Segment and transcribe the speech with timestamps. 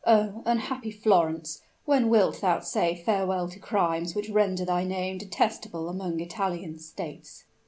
[0.03, 0.41] "Oh!
[0.47, 6.19] unhappy Florence, when wilt thou say farewell to crimes which render thy name detestable among
[6.19, 7.45] Italian states?"